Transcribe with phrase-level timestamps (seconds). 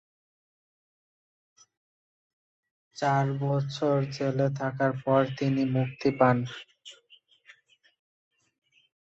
[2.97, 6.37] চার বছর জেলে থাকার পর তিনি মুক্তি পান।